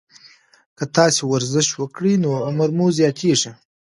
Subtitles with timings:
[0.77, 3.51] که تاسي ورزش وکړئ، نو عمر مو زیاتیږي.